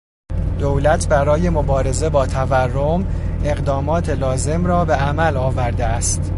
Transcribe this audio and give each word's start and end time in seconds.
دولت 0.59 1.09
برای 1.09 1.49
مبارزه 1.49 2.09
با 2.09 2.25
تورم 2.25 3.07
اقدامات 3.45 4.09
لازم 4.09 4.65
را 4.65 4.85
به 4.85 4.93
عمل 4.95 5.37
آورده 5.37 5.85
است. 5.85 6.21